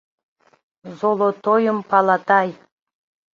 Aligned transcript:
Золотойым 0.99 1.79
палатай 1.89 2.49